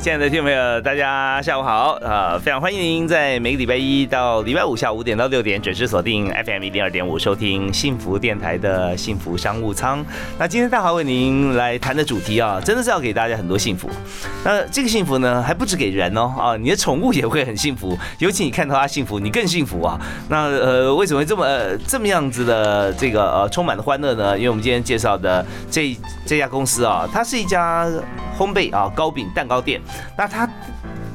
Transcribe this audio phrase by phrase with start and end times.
[0.00, 2.38] 亲爱的听众朋友，大家下午好啊！
[2.42, 10.04] 非常欢迎您在每个礼拜一到礼拜五下午五点到六点准时锁定 FM 一零二点五，收听幸福电台的幸福商务舱。
[10.38, 13.88] 那今天大华为您来谈的主题啊，真的是要给大家很多幸福。
[14.44, 19.98] 那这个幸福呢，还不止给人哦啊，你的宠物也会很幸福，尤其你看到它幸福，你更幸福啊。
[20.28, 21.46] 那呃，为什么这么
[21.86, 24.36] 这么样子的这个呃充满了欢乐呢？
[24.36, 27.86] 因为我们今天介绍的这这家公司啊，它是一家
[28.36, 29.80] 烘焙啊糕饼蛋糕店。
[30.16, 30.48] 那它，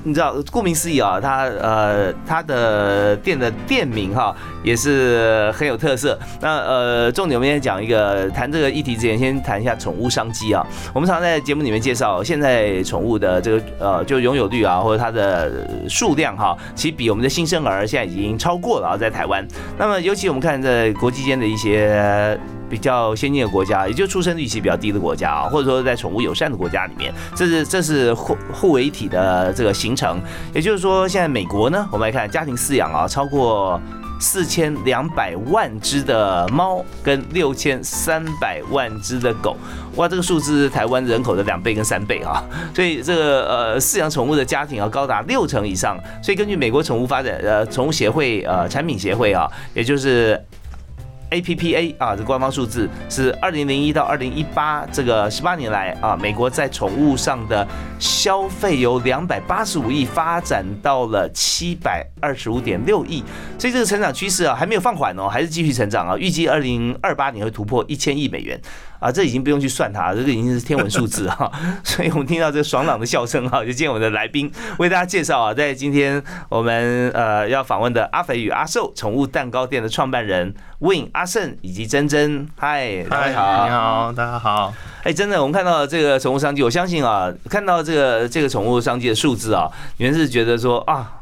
[0.03, 6.17] 你知道，顾名思义啊，它呃，它的店的店名哈也是很有特色。
[6.41, 10.65] 那呃，重点我们先讲一个，谈这个议题之前，先谈一下宠物商机啊。
[10.93, 19.45] 我们常在节目里面介绍，现在宠物的这个呃，就拥有率啊，或者它的数量哈，其实比我们的新生儿现在已经超过了啊，在台湾。
[19.77, 22.37] 那么尤其我们看在国际间的一些。
[22.69, 30.21] 比较先进的国家，也就出生率其实比较低的国家啊，或者说在宠物友善的国家里面，这是这是互互为一体的这个形成。
[30.53, 33.81] 也就是说，现在美国呢，我们来看家庭饲养啊，超过
[34.21, 39.57] 四千两百万只的猫跟六千三百万只的狗，
[39.95, 42.43] 哇，这个数字是台湾人口的两倍跟三倍啊。
[42.75, 45.97] 所以这个呃饲养宠物的家庭啊高达六成以上。
[46.21, 50.39] 所以根据美国宠物发展呃宠物协会呃产品协会啊，也就是。
[51.31, 57.67] APPA 啊，这官方数字是二零零一到二零一八这个十八年来啊，美国在宠物上的
[57.99, 63.23] 消费由两百八十五亿发展到了七百二十五点六亿，
[63.57, 68.59] 所以这个成长趋势啊还没有放缓哦，还是继续成长啊，预计二零二八年会突破一千亿美元。
[68.99, 71.51] 啊，这已经不用去算它，这个已经是天文数字哈。
[71.83, 84.73] 所以我们听到这个爽朗的笑声哈，就见我们的来宾为大家介绍啊，在今天我们呃要访问的阿肥与阿寿宠物蛋糕店的创办人 Win 阿胜以及珍珍，嗨，大家好，你好，大家好。
[85.03, 91.18] 哎，真的，我们看到这个宠物商机，我相信啊，看到这个这个宠物商机的数字啊，你们是觉得说啊。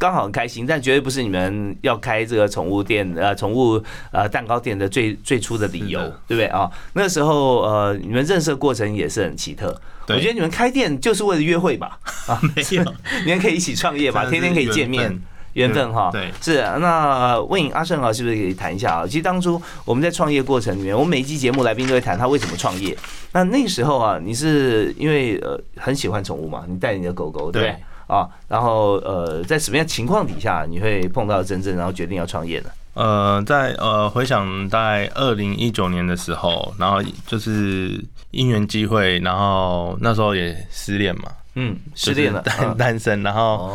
[0.00, 3.78] 刚好很开心，但绝对不是你们要开这个宠物店呃宠物
[4.10, 6.70] 呃蛋糕店的最最初的理由，对不对啊？
[6.94, 9.78] 那时候呃你们认识的过程也是很奇特，
[10.08, 11.98] 我觉得你们开店就是为了约会吧？
[12.26, 12.82] 啊，没有，
[13.26, 14.24] 你们可以一起创业吧？
[14.24, 15.20] 天天可以见面，
[15.52, 16.08] 缘分哈。
[16.10, 16.62] 对，是。
[16.80, 19.06] 那问阿胜啊，是不是可以谈一下啊？
[19.06, 22.96] 其实当初我们在创业过程里面，我每一期节目来宾都会谈他为什么创业。
[23.32, 26.64] 那那时候啊，你是因为呃很喜欢宠物嘛？
[26.66, 27.76] 你带你的狗狗，对不对？
[28.10, 32.70] 啊，然后呃，在什么样情况底下你会碰到真正，然后决定要创业呢？
[32.94, 43.70] 呃，在呃回想在二零一九年的时候，然后就是因缘机会，然后那时候也失恋嘛，嗯，失恋了，单 单身，然后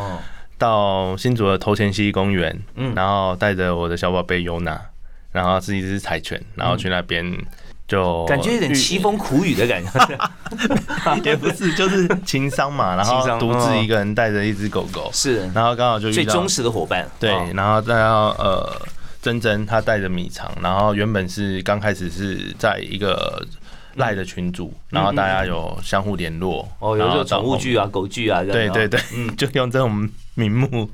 [0.58, 4.80] 到新竹的头前溪公园，嗯，然后带着我的小宝贝尤娜，
[5.32, 7.26] 然后是一只柴犬，然后去那边。
[7.88, 18.76] 就感觉有点凄风苦雨的感觉， 也不是，就是情商嘛，然后独自一个人带着一只狗狗，是，然后刚好就最忠实的伙伴，对，然后再要呃，
[19.22, 23.46] 珍珍她带着米肠，然后原本是刚开始是在一个
[23.96, 30.10] 赖的群组，然后大家有相互联络，哦，有时候宠物剧啊、狗剧啊，对对对，嗯， 就用这种。
[30.36, 30.90] 名目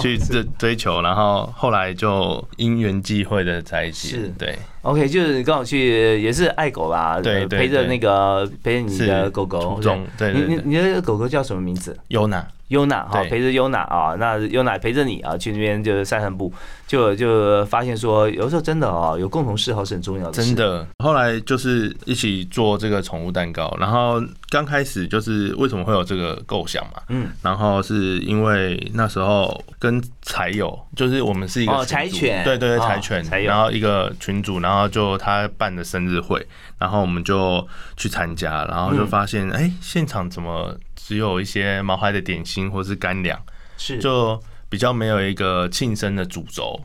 [0.00, 4.08] 去 追追求，然后后来就因缘际会的在一起。
[4.08, 9.80] 是，对，OK，就是刚好去也是爱狗吧，对，陪着那个陪着你的狗狗。
[10.18, 11.96] 对，你你你的狗狗叫什么名字？
[12.08, 12.46] 优娜。
[12.68, 16.52] 优娜哈，陪着优娜啊，那优娜陪着你啊，去那边就是散散步，
[16.84, 20.32] 就就发现说，有时候真的啊，有共同嗜好是很重要的。
[20.32, 36.46] 真的，后来就是一起做这个宠物蛋糕，然后刚开始就是为什么会有这个构想嘛，嗯，然后是因为那时候跟柴友，就是我们是一个柴犬，对对对，柴犬，然后一个群主，然后就他办的生日会，
[36.78, 37.66] 然后我们就
[37.96, 40.76] 去参加，然后就发现，哎，现场怎么？
[40.96, 43.40] 只有一些毛孩的点心或是干粮，
[43.78, 46.80] 是就比较没有一个庆生的主轴。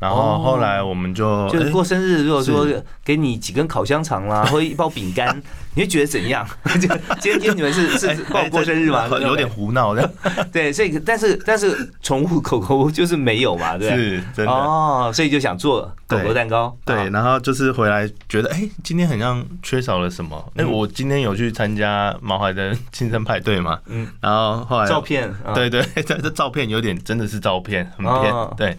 [0.00, 5.28] 然后后来我们就就是过生日，如果说是给你几根烤香肠啦， 或者一包饼干，
[5.74, 6.44] 你会觉得怎样？
[6.80, 6.88] 就
[7.20, 9.06] 今天今天你们是是是帮我过生日吗？
[9.20, 10.10] 有点胡闹的，
[10.50, 13.90] 对，所以但是但是宠物狗狗就是没有嘛，对？
[13.94, 14.50] 是真的。
[14.50, 20.42] 哦，所以就想做狗狗蛋糕，对，啊然后就是回来觉得，哎、今天好像缺少了什么。
[20.56, 28.74] 哎、嗯我今天有去参加毛孩的庆生派对嘛，嗯，然后后来照，片，啊对对，这这照片有点真的是照片，很偏，哦对。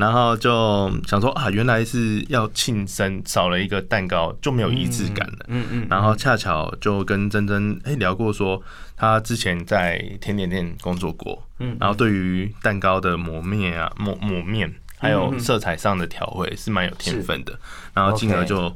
[0.00, 5.44] 然后就想说啊，原来是要庆生，少了一个蛋糕就没有仪式感了。
[5.48, 8.62] 嗯嗯，然后恰巧就跟珍珍哎聊过说，
[8.96, 17.58] 她之前在甜点店工作过，嗯然后对于蛋糕的磨面啊、磨磨面，还有嗯色彩上的调绘是蛮有天分的，
[17.92, 18.74] 然后进而就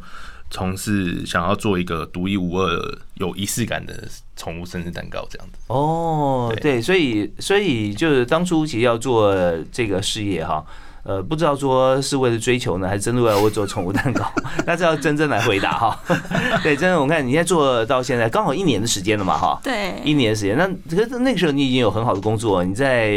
[0.50, 4.06] 从事想要做一个独一无二、有仪式感的
[4.36, 5.58] 宠物生日蛋糕这样子。
[5.68, 9.34] 哦，对对，所以所以就是当初其实要做
[9.72, 10.62] 这个事业哈。
[11.04, 14.24] 呃，不知道说是为了追求呢，还是真的为了我做宠物蛋糕？
[14.66, 16.00] 那这要真正来回答哈。
[16.64, 19.60] 对，真的，我看你现在做到现在刚好一年的时间了嘛哈。
[19.62, 20.66] 对，一年的时间，那
[20.96, 23.10] 可是那个时候你已经有很好的工作，你在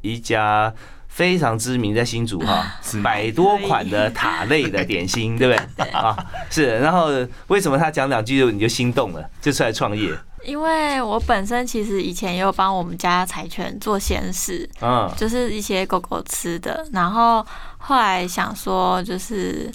[0.00, 0.72] 一家
[1.08, 2.64] 非常知名，在新竹哈，
[3.02, 5.90] 百多款的塔类的点心，对不对？
[5.90, 6.16] 啊，
[6.50, 6.78] 是。
[6.78, 7.08] 然后
[7.48, 10.10] 为什么他讲两句就你就心动了，就出来创业？
[10.44, 17.44] 因为我本身其实以前也有帮我们家柴犬做鲜食，嗯，就是一些狗狗吃的，然后
[17.78, 19.72] 后来想说就是。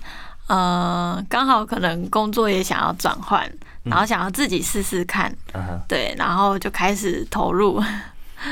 [0.52, 3.48] 嗯，刚好可能工作也想要转换，
[3.84, 7.80] 然后想要自己试试看，嗯对，然后就开始投入。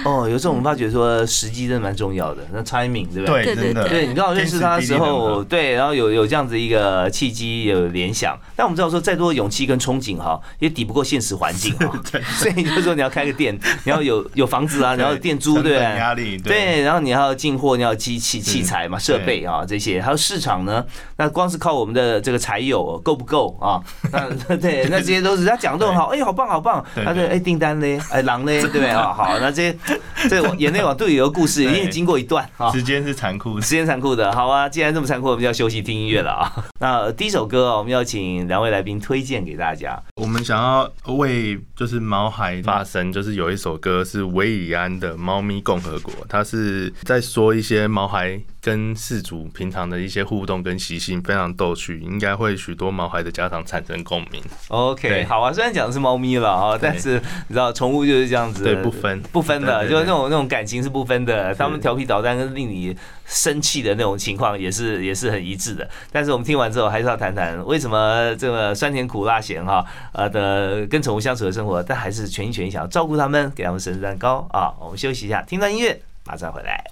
[0.04, 3.46] 哦，有时候我们发觉说时机真的蛮重要的，那 timing 对不对？
[3.46, 8.38] 对真的，对，你刚好认识他的时候，对，然后有有这样子一个契机，有联想。
[8.56, 11.92] 但我们知道说，再多的勇气跟憧憬哈，也抵不过现实环境哈。
[12.38, 15.78] 所以就是说，你要开个店， 你要有有房子啊，然后有店租，对不对？
[15.78, 20.84] 压力，对，然后你还要进货，你要机器、器材嘛、设备啊这些，还有市场呢。
[21.18, 23.82] 那光是靠我们的这个柴友够不够啊？
[24.48, 26.84] 那对，那这些都是他讲的都很好，哎，好棒好棒。
[26.96, 29.14] 对他说，哎，订单嘞，哎，狼嘞，对不对啊？
[29.14, 29.77] 好，那这些
[30.30, 32.72] 这个眼泪往肚里流的故事，一定经过一段啊。
[32.72, 33.70] 时间是残酷的时。
[33.70, 34.68] 间残酷的，好啊！
[34.68, 36.52] 既然这么残酷，我们就要休息听音乐了啊。
[36.82, 40.02] 那第一首歌啊，我们要请两位来宾推荐给大家。
[40.16, 54.44] 我们想要为就是毛孩发声，就是有一首歌是韦礼安的《猫咪共和国》，它是在说一些毛孩跟饲主平常的一些互动跟习性，非常逗趣，应该会许多毛孩的家长产生共鸣。
[54.68, 55.54] OK，好啊。
[55.54, 57.14] 虽然讲的是猫咪了啊，但是
[57.48, 61.56] 你知道宠物就是这样子，对不分不分的，就是那种那种感情是不分的。
[61.56, 62.94] 他们调皮捣蛋跟令你
[63.26, 65.90] 生气的那种情况也是 也是很一致的。
[66.12, 74.74] 但是我们听完之后，还是要谈谈为什么这个酸甜苦辣咸哈呃的跟宠物相处的生活，但还是全心全意想要照顾他们，给他们生日蛋糕啊。
[74.82, 76.84] 我们休息一下，听段音乐，马上回来。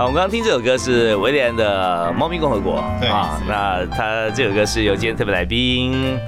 [0.00, 6.18] 好，我们刚刚听这首歌是威廉的《猫咪共和国》啊，那他这首歌是由今天特别来宾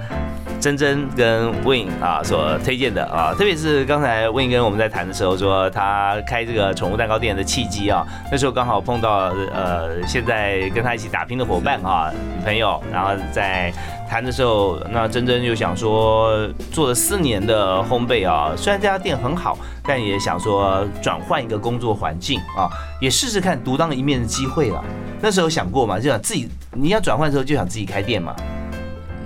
[0.61, 13.73] 珍珍跟 Win 啊所推荐的啊，特别是刚才 Win 跟我们在谈的时候说他开这个宠物蛋糕店的契机啊，那时候刚好碰到呃现在跟他一起打拼的伙伴啊女朋友，然后在
[14.13, 22.69] 谈的时候，那珍珍就想说做了四年的烘焙啊，虽然这家店很好，但也想说转换一个工作环境啊，
[23.01, 24.85] 也试试看独当一面的机会了。
[25.23, 28.37] 那时候想过嘛，就想自己你要转换的时候就想自己开店嘛。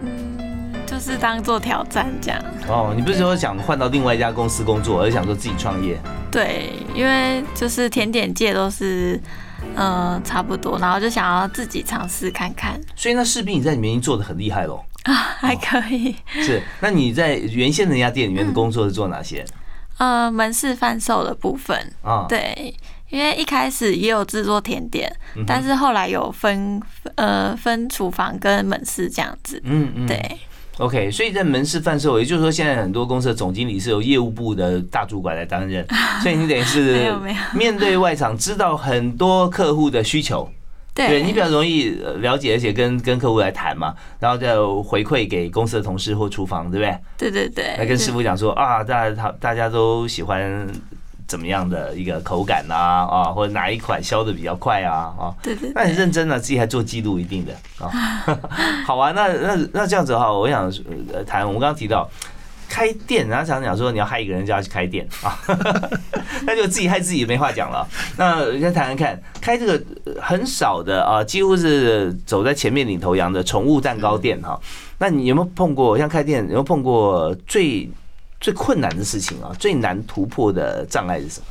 [0.02, 2.40] 嗯，就是当做挑战这样。
[2.68, 5.98] 哦，你不是说想换到另外一家公司工作，而是想说自己创业？
[6.30, 9.20] 对，因为就是甜点界都是，
[9.74, 14.82] 嗯、差不多，然后就想要自己尝试看看，所以那势必你在里面已经做的很厉害喽。
[15.04, 16.16] 啊还可以。
[16.32, 19.44] 是，那你在原先的那家店里面的工作是做哪些？
[19.98, 22.74] 呃，门市贩售的部分，啊，对，
[23.08, 26.82] 因为一开始也有制作甜点，嗯但是后来有分
[27.14, 30.38] 呃分厨房跟门市这样子，嗯嗯，对，
[30.78, 35.86] OK，所以在门市贩售，也就是说，现在很多公司的总经理是由业务部的大主管来担任，
[36.22, 37.14] 所以你等于没是
[37.54, 40.46] 面对外场，知道很多客户的需求，
[40.94, 44.54] 对你比较容易呃了解，而且跟跟客户来谈嘛，然后再
[44.84, 46.98] 回馈给公司的同事或厨房，对不对？
[47.16, 50.68] 对对对，来跟师傅讲说啊，大家他大家都喜欢
[51.26, 57.52] 怎么样的一个口感啊啊，或者哪一款消的比较快啊啊，对对那你，认真了，自己还做记录一定的
[57.84, 57.90] 啊。
[58.86, 60.72] 好啊，那那那这样子哈，我想
[61.12, 62.08] 呃谈，我们刚刚提到
[62.68, 65.36] 开店，然后常常讲说你要害一个人就要去开店啊，
[66.46, 67.86] 那就自己害自己没话讲了。
[68.16, 69.82] 那先谈谈看，开这个
[70.20, 74.60] 很少的啊，几乎是走在前面领头羊的宠物蛋糕店哈。
[74.98, 77.90] 那你有没有碰过像开店有没有碰过最
[78.40, 79.54] 最困难的事情啊？
[79.58, 81.46] 最难突破的障碍是什么？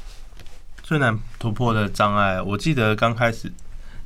[0.84, 3.52] 最难突破的障碍，我记得刚开始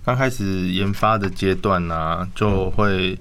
[0.05, 3.19] 刚开始研发的阶段呢，就会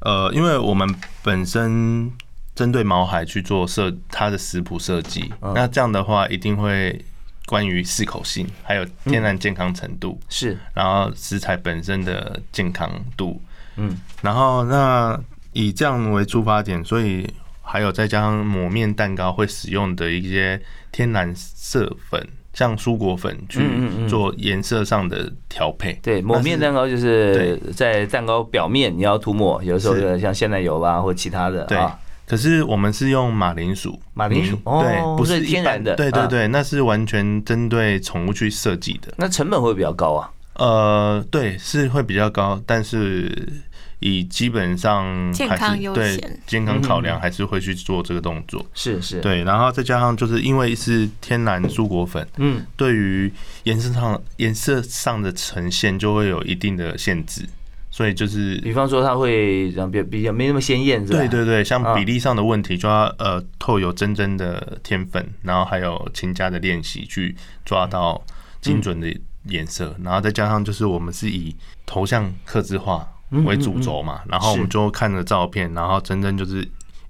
[0.00, 2.10] 呃，因为我们本身
[2.54, 7.04] 针对毛孩去做设它的食谱设计，那这样的话一定会
[7.46, 13.40] 关于适口性，还有天然健康程度，是，然后食材本身的健康度，
[13.76, 15.18] 嗯，然后那
[15.52, 17.28] 以这样为出发点，所以
[17.62, 22.28] 还有再加上抹面蛋糕会使用的一些天然色粉。
[22.54, 23.62] 像蔬果粉去
[24.06, 31.98] 做颜色上的调配，对，抹面蛋糕就是在蛋糕表面你要涂抹，有时候像鲜奶油啦或其他的啊。
[32.26, 39.14] 可是我们是用马铃薯，马铃薯对，不是天然的，对对对，那是完全针对宠物去设计的。
[39.16, 40.30] 那成本会比较高啊？
[40.56, 43.62] 呃，对，是会比较高，但是。
[44.02, 48.66] 以基本上健康优先，健康考量还是会去做这个动作。
[48.74, 53.32] 是是，对，然后再加上就是因为是天然蔬果粉，嗯，对于
[53.62, 57.48] 颜色上颜色上的呈现就会有一定的限制，
[57.92, 68.20] 所以就是，比方说它会让比比较没那么鲜艳，对对对，像比例上的问题就要呃透有真正的天分，然后还有勤加的练习去抓到
[68.60, 71.54] 精准的颜色，然后再加上就是我们是以
[71.86, 73.08] 头像刻字化。
[73.44, 76.68] 为主轴嘛，然后我们就看着照片，然后真正就是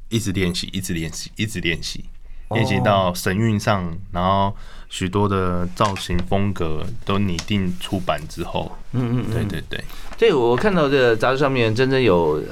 [0.08, 2.04] 一直练习，一直练习，一直练习，
[2.50, 4.54] 练习到神韵上，然后
[4.88, 9.84] 许多的造型风格都拟定出版之后，嗯嗯，对对对，
[10.16, 12.42] 对我看到这个杂志上面真正有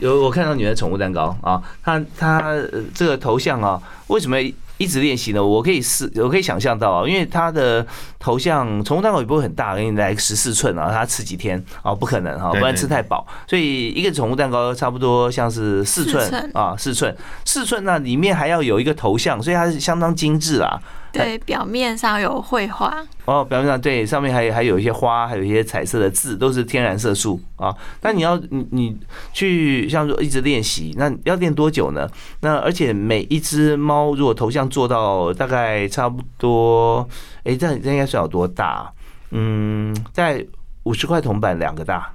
[0.00, 2.54] 有我看到你的宠物蛋糕啊，它它
[2.94, 4.36] 这个头像啊，为什么？
[4.78, 7.86] 一直练习呢，我可以试，我可以想象到啊，因为他的
[8.18, 11.94] 头像宠物蛋糕也不会很大，给你来十四寸啊，他吃几天啊？
[11.94, 13.26] 不可能哈，不然吃太饱。
[13.46, 20.80] 所以一个宠物蛋糕差不多像是四寸啊，四寸，四寸那里面还要有一个头像，所以它是相当精致啊。
[21.12, 27.74] 对， 表面上有绘画哦，表面上对，上面还还有一些花，还有一些彩色的字，都是天然色素啊。
[28.02, 28.96] 那你要你你
[29.32, 32.08] 去像说一直练习，那要练多久呢？
[32.40, 37.08] 那而且每一只猫如果头像做到大概差不多，
[37.44, 38.90] 哎，这这应该算有多大？
[39.30, 40.44] 嗯，在
[40.84, 42.10] 五十块铜板两个大。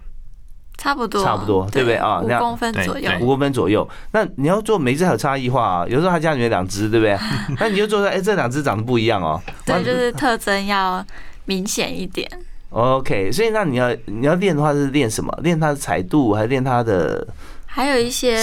[0.77, 2.21] 差不多，差不多，对不对啊？
[2.21, 3.87] 五公分左右，五公分左右。
[4.11, 7.17] 那你要做每只还有差异化啊，有时候他家里面两只，对不对？
[7.59, 9.41] 那你就做出来，哎，这两只长得不一样哦。
[9.65, 11.05] 对，就是特征要
[11.45, 12.29] 明显一点。
[12.71, 15.31] OK，所以那你要你要练的话是练什么？
[15.43, 17.25] 练它的彩度，还是练它的？
[17.65, 18.37] 还有一些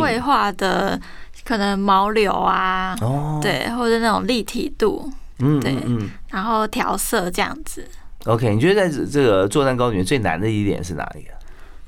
[0.00, 0.98] 绘画的，
[1.44, 7.86] 可能毛流啊，哦，对，或者那种立体度，嗯，对，嗯，然后调色这样子。
[8.24, 11.33] OK，你觉得在这个做蛋糕里面最难的一点是哪一个？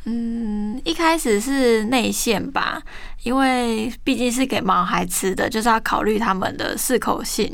[0.06, 2.80] 嗯，一开始是内馅吧，
[3.24, 7.52] 因为毕竟是给毛孩吃的，就是要考虑他们的适口性。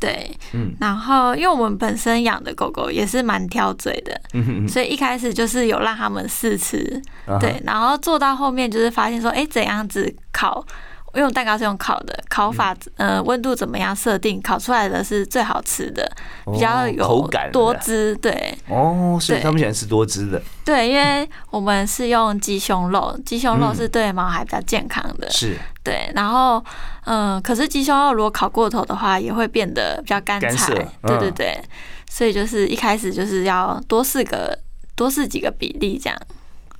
[0.00, 4.20] 对，嗯，然后因为我们本身养的狗狗也是蛮挑嘴的，
[4.66, 7.00] 所以一开始就是有让他们试吃，
[7.38, 10.66] 对，然后做到后面就是发现说，哎，怎样子烤。
[11.14, 16.10] 因为蛋糕是用烤的，烤法呃温度怎么样设定，烤出来的是最好吃的，
[16.52, 18.56] 比较有口感多汁，对。
[18.68, 20.40] 哦，所以他们喜欢吃多汁的。
[20.64, 25.28] 对，因为我们是用鸡胸肉，鸡胸肉是对毛孩比较健康的。
[25.30, 25.58] 是。
[25.84, 26.64] 对，然后
[27.04, 30.72] 嗯，可是鸡胸肉如果烤过头的话，也会变得比较干柴。
[31.02, 31.60] 对对对，
[32.08, 34.56] 所以就是一开始就是要多试个
[34.94, 36.18] 多试几个比例这样。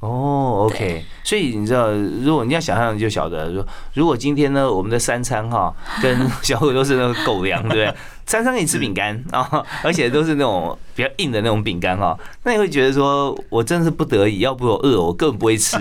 [0.02, 7.94] 哦，OK，所以你知道，如果你要想象，就晓得说，如果今天呢，我们的三餐哈，跟小狗都是那个狗粮，对不对？
[8.24, 15.76] 餐餐给你吃饼干啊，而且都是那种比较硬的那种饼干哈，那你会觉得说，我真的是不得已，要不我饿，我根本不会吃，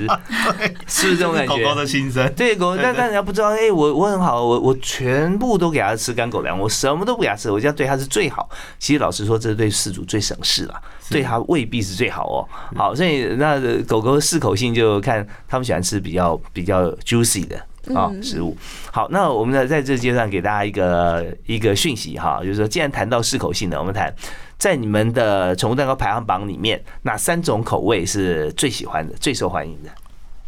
[0.88, 1.56] 是不是这种感觉？
[1.56, 2.32] 狗狗的心声。
[2.36, 8.50] 对狗， 但但人家不知道，哎，我我很好，我我全部都给它吃干狗粮，我什么都不给它吃，我这样对它是最好。
[8.80, 12.48] 其实老实说，这是对饲主最省事了，对它未必是最好哦。
[12.76, 17.60] 好，所以那狗狗的适口性就看他们喜欢吃比较比较 juicy 的。
[17.96, 18.56] 啊，食物
[18.92, 24.14] 好，那我们呢，在这阶段给大家一个一个讯息哈，就是说，既然谈到适口性的，我们谈
[24.58, 29.90] 在你们的宠物蛋糕排行榜里面，哪三种口味是最喜欢的、最受欢迎的？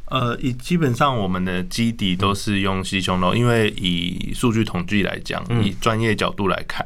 [0.10, 6.86] 呃，以基本上我们的基底都是用鸡胸肉，因为以数据统计来讲，以专业角度来看，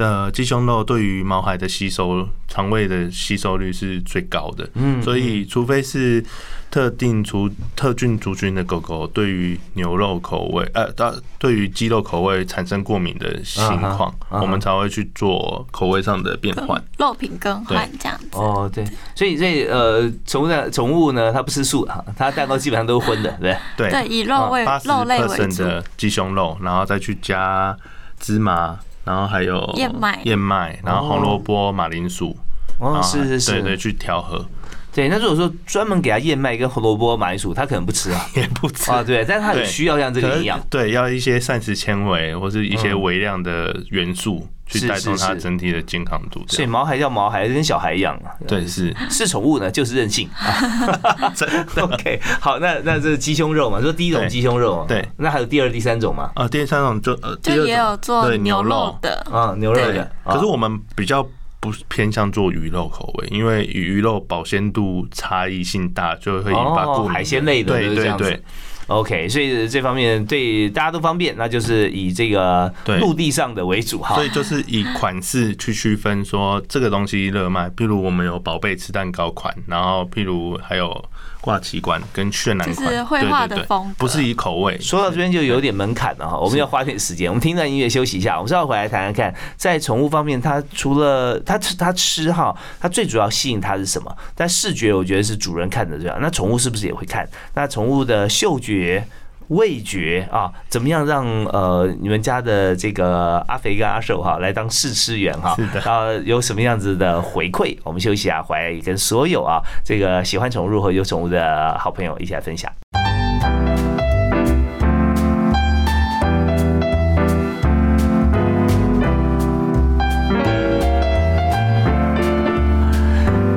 [0.00, 4.66] 呃，鸡胸肉对于毛孩的吸收，肠胃的吸收率是最高的。
[4.72, 6.24] 嗯，所以除非是
[6.70, 10.90] 特定族特菌族群的狗狗，对于牛肉口味，呃，
[11.38, 18.28] 对于鸡肉口味产生过敏的情况，我们才会去做口味上的变换，肉品更换这样子。
[18.32, 18.82] 哦，对，
[19.14, 23.90] 所以所以呃，宠物的宠物呢，它不吃素，它蛋糕基本上都是荤的，对 对？
[23.90, 27.76] 对，以肉为肉类为主的鸡胸肉，然后再去加
[28.18, 28.78] 芝麻。
[29.04, 32.36] 然后还有燕麦，燕麦，然后红萝卜、马铃薯，
[32.78, 34.44] 哦，是是是，对对，去调和。
[34.92, 38.90] 对，那如果说专门给他燕麦跟红萝卜、马铃薯，他可能不吃啊， 也不吃。
[38.90, 46.42] 啊，对，但是他有需要像这个营养，对，要一些膳食纤维或是一些微量的元素去带动它整体的健康度。
[46.48, 48.32] 所以毛孩叫毛孩，跟小孩一样啊。
[48.46, 50.28] 对，是是宠物呢，就是任性。
[51.76, 53.80] OK，好，那那这是鸡胸肉嘛？
[53.80, 56.30] 说第一种鸡胸肉，对，那还有第二、第三种吗？
[56.34, 60.10] 啊，第三种就呃，就也有做牛肉的啊，牛肉的。
[60.24, 61.26] 可是我们比较。
[61.62, 67.10] 不偏向做鱼肉口味，因为鱼肉保鲜度差异性大，就会引发过敏。
[67.10, 68.42] 海鲜类的，对对对。
[68.90, 74.14] OK，所以这方面对大家都方便，那就是以这个陆地上的为主哈。
[74.16, 81.04] 所以就是以款式去区分，说这个东西热卖，譬如我们有宝贝吃蛋糕款，然后譬如还有。
[81.40, 84.78] 挂旗冠跟渲染款，是绘画的风不是以口味。
[84.80, 87.28] 说到这边就有点门槛了哈，我们要花点时间。
[87.30, 94.14] 我们听段音乐休息一下，我们稍后回来谈谈看，在宠物方面，它除了它吃它吃哈，它最主要吸引它是什么？
[94.34, 97.28] 但视觉我觉得是主人看的这样，那宠物是不是也会看？
[97.54, 99.06] 那宠物的嗅觉？
[99.50, 105.54] 味觉啊，怎么样让呃你们家的这个阿肥跟阿瘦哈来当试吃员哈？
[105.56, 105.80] 是的。
[105.90, 107.76] 啊，有什么样子的回馈？
[107.82, 112.70] 我们休息啊，回来跟所有啊这个喜欢宠物和有宠物的好朋友一起来分享。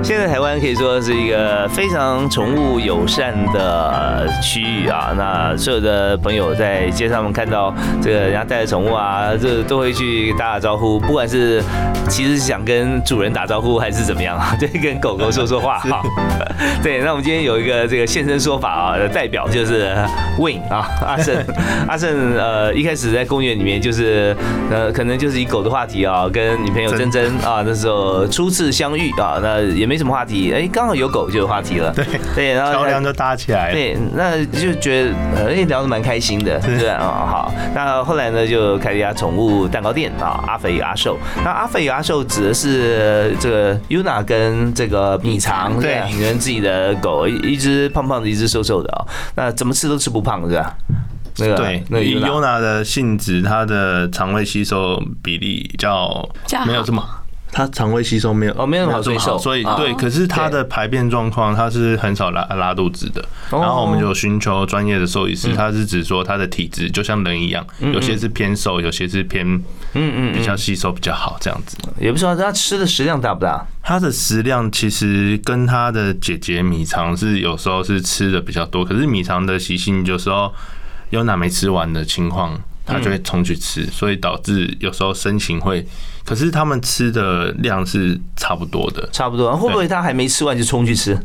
[0.02, 11.60] 现在台湾可以说是一个非常宠物友善的区域啊，那所有的朋友在街上看到这个人家带着宠物啊，这都会去打打招呼，不管是
[12.08, 16.04] 其实是想跟主人打招呼还是怎么样啊， 就跟狗狗说说话哈。
[16.84, 19.96] 对，那我们今天有一个这个现身说法啊的代表就是
[20.38, 21.36] Win 啊， 阿胜，
[21.88, 24.36] 阿胜呃一开始在公园里面就是
[24.70, 29.88] 呃可能就是以狗的话题啊，跟女朋友珍珍啊那时候初次相遇啊，那也。
[29.94, 31.94] 没什么话题，哎，刚好有狗就有话题了。
[31.94, 33.74] 对对，然后桥梁就搭起来了。
[33.74, 35.16] 对，那就觉得
[35.48, 37.54] 哎聊得蛮开心的，对啊，好。
[37.76, 41.18] 那后来呢，就开了一家宠物蛋糕店啊，阿肥阿瘦。
[41.44, 49.06] 那阿肥阿瘦指的是这个 Yuna 跟这个米肠，对，你们自己的狗，一只胖胖的，一只瘦瘦的啊。
[49.36, 50.76] 那怎么吃都吃不胖，是吧？
[51.38, 56.30] 那个对，那 Yuna 的性质，它的肠胃吸收比例较
[56.68, 57.04] 没有这么。
[57.54, 63.24] 它肠胃吸收没有哦，没有好吸收，所以对，可是它的排便状况，它是很少拉拉肚子的。
[63.52, 69.62] 然后我们就寻求专业的兽医师，他是指说他的体质就像人一样，有些是偏瘦，有些是偏嗯
[69.94, 71.78] 嗯比较吸收比较好这样子。
[72.00, 73.64] 也不知道他吃的食量大不大？
[73.84, 80.52] 他的食量其实跟他的姐姐米肠是有时候是吃的比较多，可是米肠的习性有时候
[81.12, 82.60] 有哪没吃完的情况。
[82.86, 85.86] 他就会冲去吃，所以导致有时候身形会，
[86.26, 89.56] 可是他们吃的量是差不多的，差不多。
[89.56, 91.18] 会不会他还没吃完就冲去吃？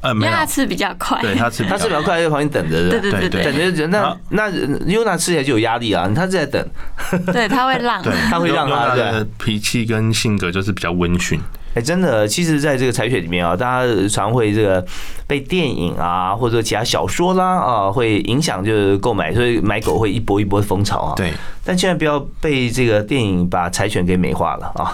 [0.00, 3.86] 呃，没有，他吃比较快，对他吃 他吃比较快，在旁边等着，对对对，等着。
[3.86, 4.50] 那那
[4.86, 6.62] 优娜吃起来就有压力啊，他在等，
[7.32, 11.40] 对他会 让，他会让他的脾气跟性格就是比较温驯。
[11.74, 14.84] 哎，真的，其实，在这个采选里面啊，大家常会这个
[15.26, 21.14] 被电影啊，或者其他小说啦啊，会影响就是购买，所以买狗会一波一波的风潮啊。
[21.16, 21.32] 对。
[21.66, 24.92] 但千万不要被这个电影把柴犬给美化了啊！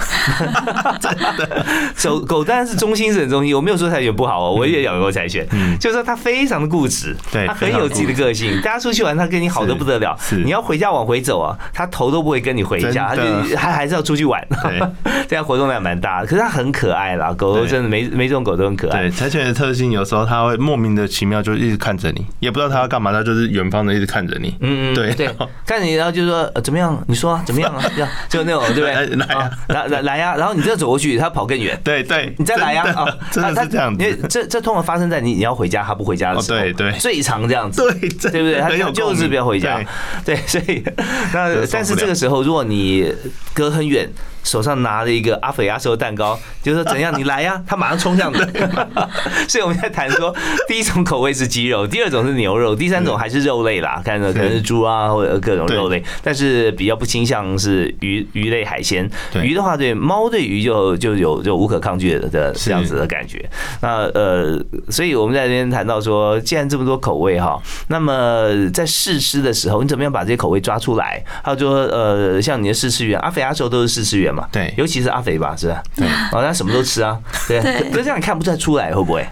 [1.02, 1.64] 真的，
[2.00, 8.62] 狗狗当然是忠心是很忠心，我没有说柴犬不好哦，我也养过柴犬，嗯就是说它非常的固执，对，它很有自己的个性。
[8.62, 14.40] 大家出去玩，它跟你好的不得了，你要回家往回走啊，它头都不会跟你回家，它就还还是要出去玩。
[14.62, 14.80] 对
[15.26, 19.02] 这样活动量蛮大的，可是它很可爱啦，狗狗真的每每种狗都很可爱。
[19.02, 24.56] 对，柴犬的特性有时候它会莫名的奇妙，就一直看着你，也不知道它要干嘛，它就是远方的一直看着你。
[24.60, 25.28] 嗯嗯，对对，
[25.66, 26.50] 看着你，然后就说。
[26.62, 27.02] 怎么样？
[27.08, 27.82] 你说怎么样啊？
[28.28, 29.16] 就那种对不对？
[29.16, 30.36] 来来来来呀！
[30.36, 31.78] 然后你再走过去，它跑更远。
[31.82, 32.84] 对对，你再来呀！
[32.94, 34.04] 啊， 真的是这样子。
[34.04, 36.58] 因为这这通常发生在你你要回家，它不回家的时候。
[36.58, 37.82] 对对，最常这样子。
[37.82, 38.60] 对对不对？
[38.60, 39.80] 它就是不要回家。
[40.24, 40.82] 对，所以
[41.32, 43.12] 那但是这个时候，如果你
[43.54, 44.08] 隔很远，
[44.44, 48.38] 手上拿着一个阿菲亚寿蛋糕，就说怎样你来呀，他马上冲向你。
[49.48, 50.34] 所以我们在谈说，
[50.66, 59.08] 第一种口味是鸡肉，第二种是牛肉，第三种还是肉类啦，看着可能是猪啊或者各种肉类，但是比较不倾向是鱼鱼类海鲜。
[59.42, 63.48] 鱼的话，对猫对鱼就就有就无可抗拒的的这样子的感觉。
[63.80, 71.22] 那呃，所以我们在这边谈到说，既然这么多口味哈，那么在试吃的时候，你怎么样把这些口味抓出来？
[71.42, 74.48] 还有说呃，像你的试吃员阿肥阿瘦都是试吃员嘛？
[74.52, 75.82] 对，尤其是阿肥吧，是吧？
[75.96, 79.26] 对，哦，他什么都吃啊，对，可是这样你看不太出来会不会？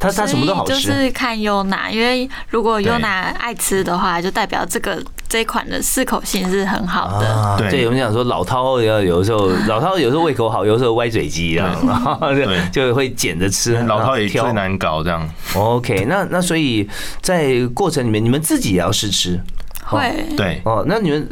[0.00, 7.56] 他他什么都好吃，就是看优娜，因为如果优娜爱吃的话，就代表这个这一款的适口性是很好的。
[7.68, 11.74] 对，我们讲说老饕要有时候 老饕有时候胃口好，有时候歪嘴鸡这样，
[12.70, 13.74] 就会捡着吃。
[13.88, 15.28] 老饕也最难搞这样。
[15.56, 16.88] OK，那那所以
[17.20, 19.40] 在过程里面，你们自己也要试吃。
[19.84, 20.28] 会。
[20.36, 20.62] 对。
[20.64, 21.28] 哦，那你们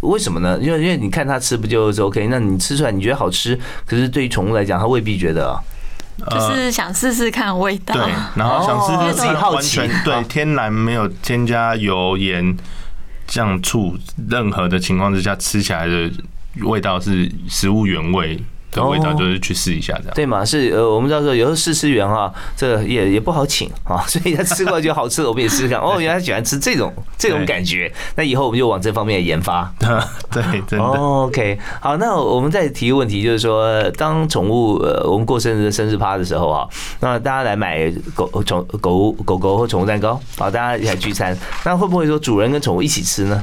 [0.00, 0.58] 为什么呢？
[0.60, 2.26] 因为因为你看它吃不就是 OK？
[2.28, 5.58] 那你吃出来你觉得好吃，可是对于宠物来讲，它未必觉得。
[6.30, 12.56] 就是想试试看味道，对，然后想试试自己好奇，对，天然没有添加油盐
[13.26, 13.94] 酱醋，
[14.26, 16.10] 任何的情况之下，吃起来的
[16.62, 18.42] 味道是食物原味。
[18.84, 20.44] 的味道就是去试一下这样，对嘛？
[20.44, 25.78] 是呃，我们知道说有时候试吃员哈，这也也不好请啊， 所以他吃过就好吃的，我们也试试看。
[25.78, 29.72] 哦，原来喜欢吃这种这种感觉，那以后我们就往这方面研发。
[30.30, 30.84] 对，真的。
[30.84, 36.68] OK，好，那我们再提一个问题，就是说，当宠物呃，我们过生日生日趴的时候啊，
[37.00, 43.42] 那大家来买狗宠狗狗狗或宠物蛋糕，好，大家一起来聚餐，那会不会说主人跟宠物一起吃呢？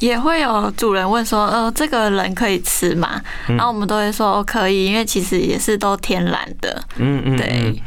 [0.00, 3.20] 也会有主人问说，呃，这个人可以吃吗？
[3.46, 6.82] 然后我们都会说可以，因为其实也是都天然的。
[6.96, 7.82] 嗯嗯，对。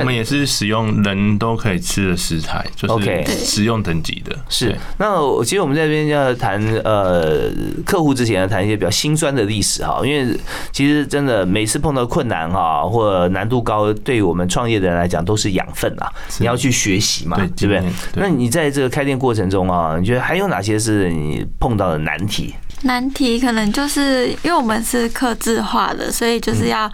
[0.00, 4.36] 我们也是使用人都可以吃的食材，就是食用等级的。
[4.48, 7.50] 是，那其实我们这边要谈呃
[7.84, 10.36] 客户之前要谈一些比较心酸的历史哈，因为
[10.72, 17.82] 其实真的每次碰到困难哈或难度高，对于我们创业的人来讲都是养分啊，你要去学习嘛，对不对？
[18.14, 22.54] 那你在这个开店过程中啊，你觉得还有哪些是你碰到的难题？
[22.84, 26.90] 难题可能就是因为我们是刻字化的，所以就是要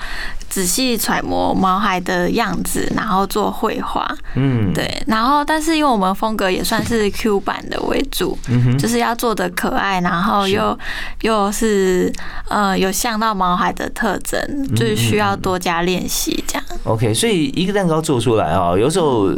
[0.49, 4.07] 仔细揣摩毛孩的样子，然后做绘画。
[4.35, 5.03] 嗯，对。
[5.07, 8.39] 然后，但是因为我们风格也算是 Q 版的为主，
[8.79, 10.77] 就是要做的可爱，然后又
[11.23, 12.13] 又是
[12.49, 14.41] 呃有像到毛孩的特征，
[14.75, 16.65] 就是需要多加练习这样。
[16.85, 19.29] OK，所以一个蛋糕做出来啊，有时候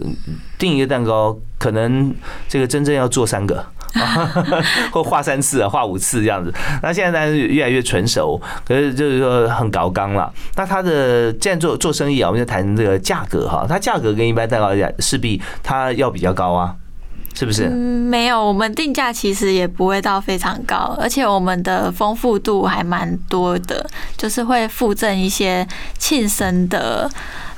[0.58, 2.14] 订一个蛋糕，可能
[2.48, 3.64] 这个真正要做三个。
[4.92, 6.52] 或画三次啊，画五次这样子。
[6.82, 10.32] 那现在当然越来越成熟，可是就是说很高刚了。
[10.56, 13.66] 那他的这样做做生意啊，我们就谈这个价格哈。
[13.68, 16.74] 它价格跟一般蛋糕讲，势必它要比较高啊，
[17.34, 17.64] 是不是？
[17.64, 17.72] 嗯，
[18.08, 25.66] 没有，我们定价其实也不会到非常高，而且我们的丰富度还蛮多的，就是会附赠一些
[26.12, 27.10] 庆生的。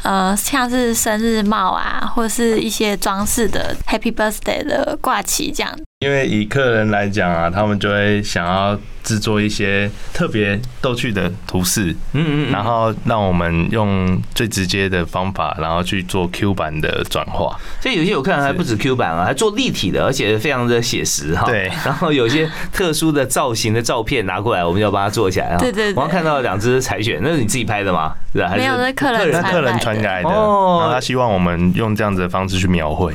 [0.03, 5.75] 呃，像是生日帽啊，或者是一些装饰的 Happy Birthday 的挂旗这样。
[6.01, 17.59] 因为以客人来讲啊，他们就会想要制作一些特别逗趣的图示，嗯嗯，然后让我们用最直接的方法，然后去做 Q 版的转化。
[17.81, 21.47] 所以有些有客人还不止 Q 版啊，还做立体的，而且非常的写实哈。
[21.47, 21.73] 对。
[21.83, 25.57] 然后有些特殊的造型的照片拿过来，我们要帮他做起来啊。
[25.59, 25.95] 对对。
[25.95, 28.15] 我刚看到两只柴犬，那是你自己拍的吗？
[28.35, 28.55] 是吧？
[28.57, 30.29] 没有，那客人客人传来的。
[30.29, 30.79] 哦。
[30.81, 33.13] 然后他希望我们用这样子的方式去描绘。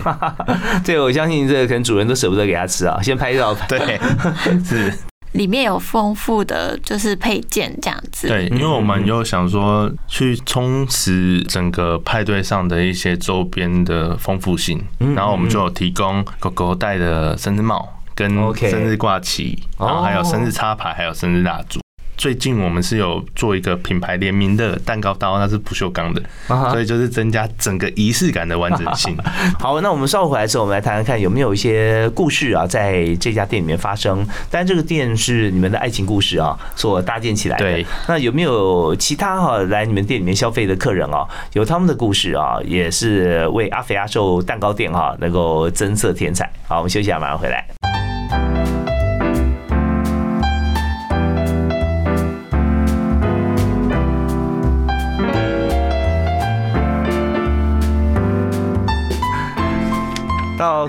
[0.83, 2.85] 对，我相信这个可能主人都舍不得给他吃。
[2.85, 3.55] 啊，先拍照。
[3.67, 3.99] 对，
[4.65, 4.93] 是
[5.33, 8.27] 里面有丰富的就是配件这样子。
[8.27, 14.83] 对，因为我们又想说去充实整个派对上的一些周边的丰富性，
[15.15, 21.79] 然后我们就有提供狗狗戴的生日帽、跟生日挂旗，然后还有生日插牌，还有生日蜡烛。
[22.19, 26.21] 最近我们是有做一个品牌联名的蛋糕刀，那是不锈钢的，
[26.69, 29.15] 所以就是增加整个仪式感的完整性。
[29.57, 34.27] 好，那我们稍后回来之后，我们来谈谈看有没有一些故事啊，在这家店里面发生。
[34.51, 37.63] 但这个店是你们的爱情故事啊，所搭建起来的。
[37.63, 46.51] 对，那有没有其他哈来你们店里面消费的客人啊，有他们的故事啊，也是为阿肥阿寿蛋糕店哈能够增色添彩。
[46.67, 47.65] 好，我们休息一下，马上回来。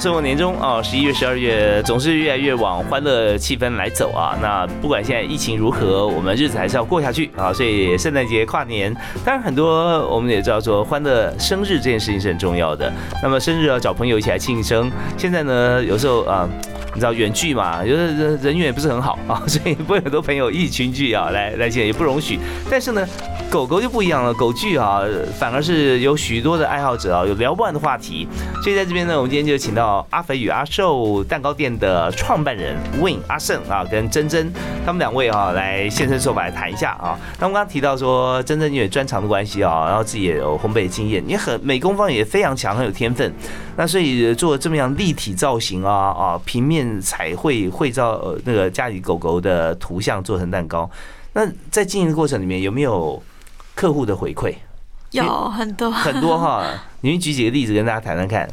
[0.00, 4.34] 生活年终啊，十一月、十二月总是越来越往欢乐气氛来走啊。
[4.40, 7.52] 那不管现在疫情如何，我们日子还是要过下去啊。
[7.52, 12.90] 所以圣诞节、跨年，当然很多我们也知道说，欢乐生日这件事情是很重要的。
[13.22, 14.90] 那么生日要找朋友一起来庆生。
[15.18, 16.48] 现在呢，有时候啊。
[16.94, 22.38] 你知道远距嘛，就是人人缘也不是很好啊， 所以不会很多朋友一群聚啊，来来见也不容许。
[22.70, 23.06] 但是呢，
[23.50, 25.02] 狗狗就不一样了，狗聚啊，
[25.38, 28.26] 反而是有许多的爱好者啊，有聊不完的话题。
[28.62, 34.52] 所以在这边呢，我们今天就请到阿肥与阿寿蛋糕店的创办人 Win 阿胜啊，跟珍珍
[34.84, 37.18] 他们两位啊，来现身说法来谈一下啊。
[37.38, 43.32] 那我们刚刚提到说，珍珍因为专长的关系啊，然后自己也有烘焙经验，也很美工方也非常强，很有天分。
[43.80, 50.88] 那所以做这么样立体造型啊啊，平面彩绘绘造呃那个家里狗狗的图像做成蛋糕。
[51.32, 53.22] 那在经营的过程里面有没有
[53.74, 54.54] 客户的回馈？
[55.12, 56.62] 有很多很多哈，
[57.00, 58.46] 你们举几个例子跟大家谈谈看。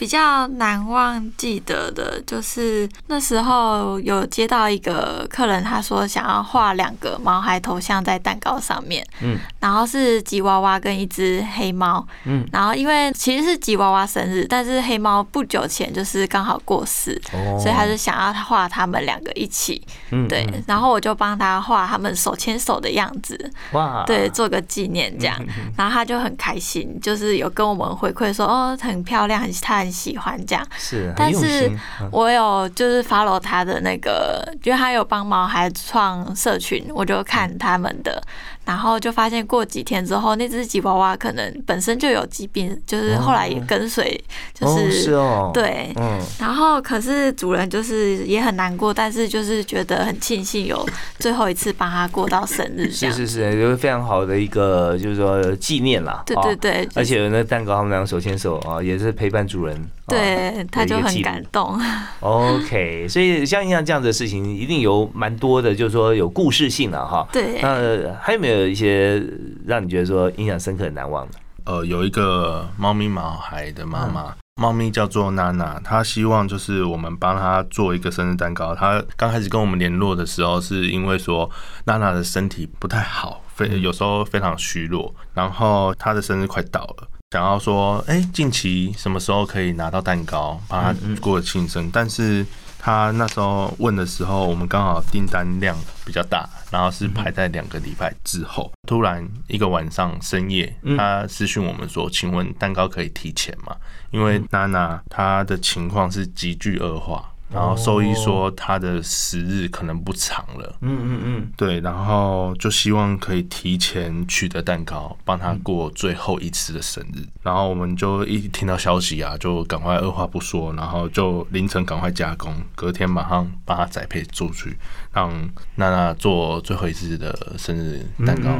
[0.00, 17.20] 比较难忘记得的就是那时候有接到一个客人，他说想要画两个毛孩头像在蛋糕上面，嗯，然后是吉娃娃跟一只黑猫，嗯，然后因为其实是吉娃娃生日，但是黑猫不久前就是刚好过世，
[17.60, 23.38] 所以他就想要画他们两个一起，嗯，对，然后我就帮他画他们手牵手的样子，
[23.72, 25.36] 哇，对，做个纪念这样，
[25.76, 29.89] 然后他就很开心，就是有跟我们回馈说哦很漂亮，很他很。
[29.90, 31.70] 喜欢这样，是，但是
[32.10, 38.22] 我有就是 follow 他的那个，因为他有帮毛孩创社群，我就看他们的。
[38.70, 44.22] 然后就发现过几天之后，那只吉娃娃可能本身就有疾病，就是后来也跟随，
[44.54, 45.10] 就是
[45.52, 46.20] 对，嗯。
[46.38, 56.22] 然后可是主人就是也很难过，但是就是觉得很庆幸有最后一次帮他过到生日，是是是，有非常好的一个就是说纪念啦。
[56.24, 61.76] 对对对，而且那蛋糕他们两个手牵手啊，也是陪伴主人，对，他就很感动。
[62.20, 67.26] OK，所以像像这样的事情，一定有蛮多的，就是说有故事性了哈。
[67.32, 68.59] 对，那还有没有？
[68.60, 69.22] 有一些
[69.66, 71.34] 让你觉得说印象深刻、难忘的。
[71.64, 78.74] 呃，有一个猫咪毛孩的妈妈，猫咪叫做娜娜，她希望就是我们帮她做一个生日蛋糕。
[78.74, 81.48] 她刚开始跟我们联络的时候，是因为说
[81.84, 91.90] 娜娜的身体不太好，非有时候非常虚弱，然后她的生日快到了，想要说，哎，近期什么时候可以拿到蛋糕，帮她过庆生？
[91.92, 92.44] 但是
[92.80, 96.48] 她那时候问的时候，我们刚好订单量比较大。
[96.70, 103.74] 然后是排在两个礼拜之后，突然一个晚上深夜，他私讯我们说：“请问蛋糕可以提前吗？”
[104.12, 107.28] 因为娜娜她的情况是急剧恶化。
[107.52, 117.26] 然后兽医说他的时日可能不长了，嗯嗯嗯，对，然后就希望可以提前取得蛋糕，帮他过最后一次的生日。
[117.42, 124.76] 然后我们就一听到消息啊，就赶快二话不说，然后就凌晨赶快加工，隔天马上把它栽培出去，
[125.12, 125.30] 让
[125.74, 128.50] 娜娜做最后一次的生日蛋糕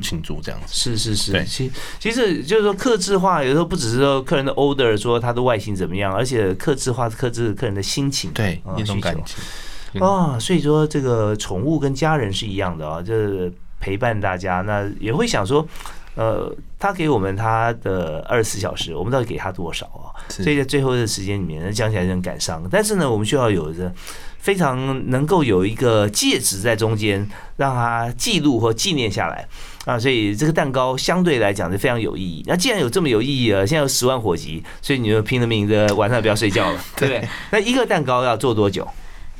[0.00, 0.68] 庆祝这样子。
[0.68, 8.30] 是是是，对，其其实就是说克制化，有时候不只是说客人的 order 说他的外形怎么样，而且克制化克制客人的心情。
[8.38, 15.66] 对，一种感情啊，所以说这个宠物跟家人是一样的啊，就是陪伴大家，那也会想说，
[16.14, 20.14] 呃，他给我们他的二十四小时，我们到底给他多少啊？
[20.28, 22.62] 所以在最后的时间里面，讲起来很感伤。
[22.70, 23.92] 但是呢，我们需要有着
[24.38, 29.46] 非常能够有一个戒指在中间，让它记录或纪念下来
[29.84, 29.98] 啊。
[29.98, 32.42] 所以这个蛋糕相对来讲是非常有意义。
[32.46, 37.28] 那既然有这么有意义了，现在有十万火急，所以你就拼了命的晚上不要睡觉了，对不对？
[37.50, 38.86] 那一个蛋糕要做多久？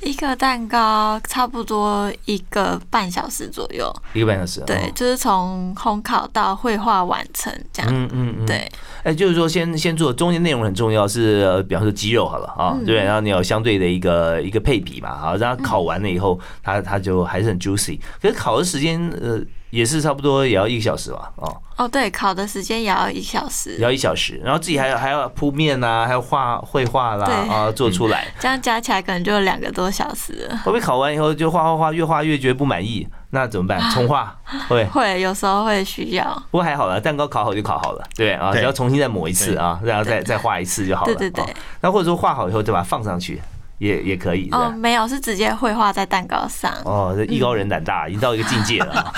[0.03, 4.61] 一个蛋糕差不多一个半小时左右，一个半小时。
[4.67, 7.93] 对，就是从烘烤到绘画完成这样。
[7.93, 8.47] 嗯嗯嗯。
[8.47, 8.71] 对，
[9.03, 17.99] 哎，就是说先先做中间内容很重要，是比方说鸡肉好了啊，对，然后你有相对的一个一个配比嘛，好，让它烤完了以后，它它就还是很 juicy。
[18.23, 19.41] 可是烤的时间呃。
[19.71, 30.49] 也是差不多也要一个小时吧，哦哦，对，烤的时间也要一小时，也要一小时，然后自己还要还要铺面呐，还要画绘画啦，啊，做出来， 这样加起来可能就两个多小时。
[30.65, 33.07] 会不会烤完以后就画画画，越画越觉得不满意？
[33.31, 33.79] 那怎么办？
[33.93, 34.35] 重画
[34.69, 41.15] 会 会有时候会需要，不过还好了，蛋糕烤好就烤好了，对啊，只 要重新再抹一次啊，然后再再画一次就好了。
[41.15, 43.41] 对对对，那或者说画好以后就把它放上去。
[43.79, 46.73] 也也可以哦，没有，是直接绘画在蛋糕上。
[46.85, 49.12] 哦，这艺高人胆大，已经到一个境界了。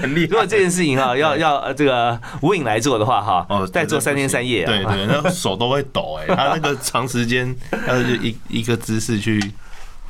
[0.00, 0.26] 很厉害。
[0.30, 9.40] 如果这件事情哈，要要这个无影来做的话哈，哦，再做三天三夜，对对，那手都会抖哎，他那个长时间他就一一个姿势去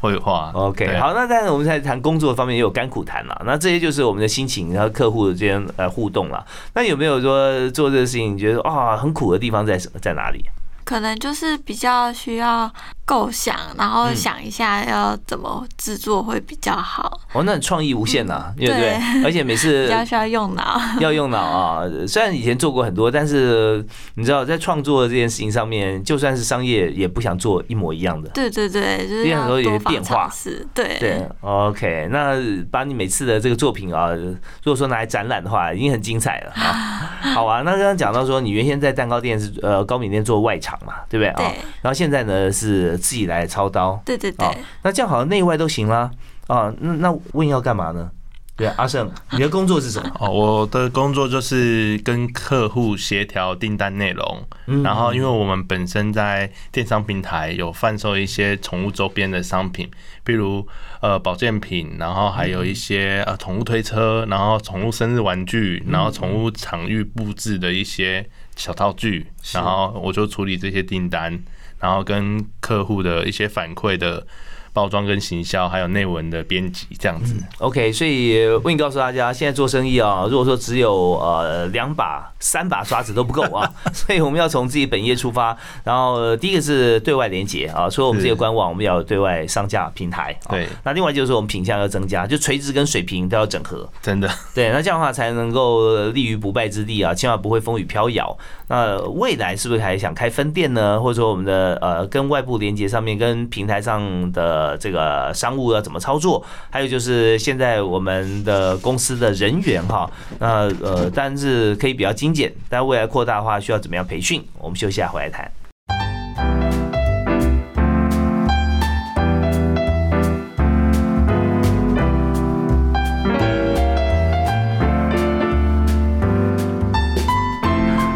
[0.00, 0.50] 绘画。
[0.52, 6.44] OK，好，那但是我们在谈工作方面也有甘苦谈了，那这些就是我们的心情，然后客户之间呃互动了。
[6.74, 10.44] 那有没有说做这个事情，你觉得啊很苦的地方在什么在哪里？
[10.84, 12.70] 可能就是比较需要
[13.04, 17.20] 构想，然后想一下要怎么制作会比较好。
[17.32, 19.00] 哦，那创意无限呐，对不对？
[19.24, 21.82] 而且每次 比较需要用脑， 要用脑啊。
[22.06, 28.28] 虽然以前做过很多，但是你知道，在创作这件事情上面，就算是商业，也不想做一模一样的。
[28.30, 30.28] 对对对，就是很多有些变化。
[30.30, 31.26] 是，对对。
[31.40, 32.36] OK，那
[32.70, 37.10] 把你每次的这个作品啊，如果说拿来展览的话，已经很精彩了啊。
[37.34, 41.52] 好啊，那刚刚讲到说，你原先在蛋糕店是呃糕饼店做外场嘛，对不对啊？
[41.82, 44.00] 然后现在呢是自己来操刀。
[44.04, 44.48] 对对对。
[44.82, 46.10] 那这样好像内外都行啦。
[46.46, 48.10] 啊，那那问要干嘛呢？
[48.56, 50.08] 对，阿胜， 你的工作是什么？
[50.20, 54.46] 哦，我的工作就是跟客户协调订单内容。
[54.84, 59.90] 然后，因为我们本身在电商平台有贩售一些宠物周边的商品，
[60.22, 60.64] 比如
[61.00, 68.24] 呃保健品，然后还有一些呃宠物推车，然后宠物生日玩具，然后宠物场域布置的一些
[68.56, 69.26] 小道具。
[69.52, 71.42] 然后我就处理这些订单，
[71.78, 74.26] 然后跟客户的一些反馈的。
[74.74, 77.34] 包装跟行销，还有内文的编辑这样子。
[77.58, 85.56] OK，所以我已告诉大家，现在做生意啊，如果说只有呃两把、三把刷子都不够啊， 所以我们要从自己本业出发。
[85.84, 90.36] 然后第一个是对外连接啊，除了我们这个官网，我们要对外上架平台。
[90.50, 93.88] 对，那另外就是说我们品相要增加，就垂直跟水平都要整合。
[94.02, 98.36] 真的，对，那这样的话才能够立于不败之地啊，千万不会风雨飘摇。
[98.68, 101.00] 那未来是不是还想开分店呢？
[101.00, 106.44] 或者说我们的呃跟外部连接上面，跟平台上的，这个商务要怎么操作？
[106.70, 114.42] 还有就是现在我们的公司的人员哈，那呃，但是可以比较精简，但未来扩大的话需要怎么样培训？
[114.58, 115.50] 我们休息一下回来谈。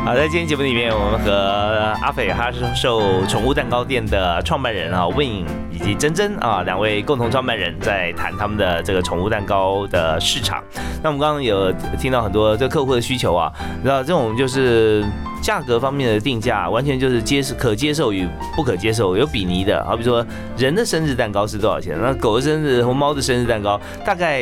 [0.09, 10.65] 好在今天节目里面，我们和阿斐哈寿宠物蛋糕店的创办人啊 Win 以及珍珍啊两位共同创办人在谈他们的这个宠物蛋糕的市场。
[11.03, 15.05] 那我们刚刚有听到很多这客户的需求啊，那这种就是。
[15.43, 19.85] 价格方面的定价完全就是接受可接受与不可接受，有比拟的。
[19.85, 20.25] 好比说
[20.57, 24.41] 人的生日蛋糕是多少钱，那狗的生日和猫的生日蛋糕大概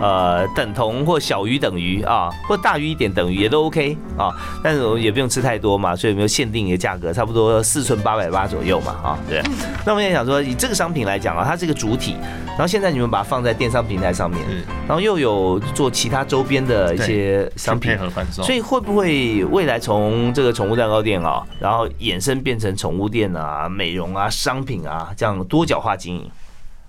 [0.00, 4.30] 呃等同或小于等于啊，或大于一点等于也都 OK 啊。
[4.62, 9.18] 但是我们也不用吃太多嘛，所以没有限定一个价格，差不多四寸八百八左右嘛啊。
[9.28, 9.42] 对。
[9.84, 12.16] 那我们也想说，以这个商品来讲啊，它是一个主体，
[12.48, 14.40] 然后现在你们把它放在电商平台上面，
[14.86, 17.96] 然后又有做其他周边的一些商品，
[18.30, 26.30] 所以会不会未来从这个宠物蛋糕店啊，然后衍生变成宠物店啊、美容啊、商品啊，这样多角化经营。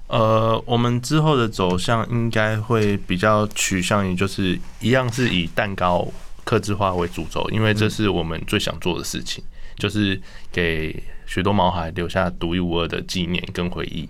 [0.08, 6.08] 呃，我们之后的走向应该会比较趋向于，就是一样是以蛋糕
[6.44, 9.44] 刻制化为主轴，因为这是我们最想做的事情，
[9.78, 10.22] 就是
[10.52, 14.08] 给许多毛孩留下独一无二的纪念跟回忆。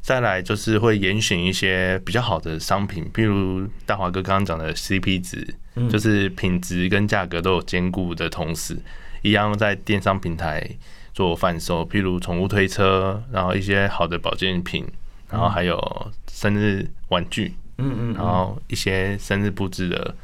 [0.00, 5.54] 再来就是会严选一些比较好的商品，譬如大华哥刚刚讲的 CP 值。
[5.88, 8.76] 就是品质跟价格都有兼顾的同时，
[9.22, 10.68] 一样在电商平台
[11.14, 14.84] 做贩售，譬如宠物推车，然后一些好的保健品，
[15.30, 15.80] 然后还有
[16.28, 20.16] 生日玩具，嗯嗯，然后一些生日布置的，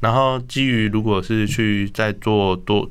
[0.00, 2.90] 然后基于如果是去在做多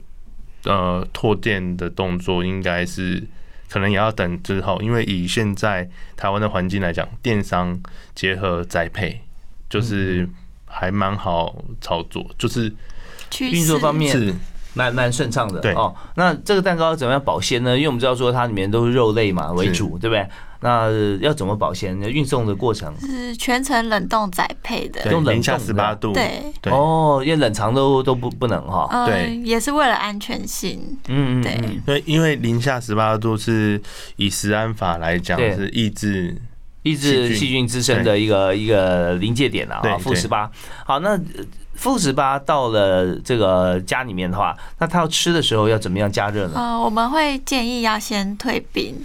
[0.65, 3.23] 呃拓店的动作，应该是
[3.71, 7.81] 可能也要等之后，因为以现在台湾的环境来讲，电商
[8.13, 9.21] 结合栽培
[9.69, 10.29] 就是。
[10.73, 12.73] 还蛮好操作，就是
[13.41, 14.33] 运作方面是
[14.73, 15.59] 蛮蛮顺畅的。
[15.59, 17.75] 对哦，那这个蛋糕怎么样保鲜呢？
[17.75, 20.25] 因为我们知道说它里面都是肉类嘛为主，对不对？
[20.61, 21.99] 那要怎么保鲜？
[21.99, 26.13] 运送的过程是全程冷冻宅配的，用零下十八度。
[26.13, 29.05] 对哦，因为冷藏都都不不能哈。
[29.05, 30.79] 对，也是为了安全性。
[31.07, 33.81] 嗯嗯，对对，因为零下十八度是
[34.15, 36.41] 以食安法来讲是抑制。
[36.83, 40.49] 抑制细菌滋生的一个一个临界点了啊，负十八。
[40.83, 41.15] 好，那
[41.75, 46.53] 负十八到了这个家里面的话，那他要吃的时候要怎么样加热呢？
[46.55, 48.95] 呃，我们会建议要先退冰，